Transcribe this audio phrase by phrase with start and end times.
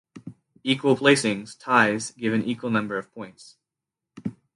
[0.63, 3.57] Equal placings (ties) give an equal number of points.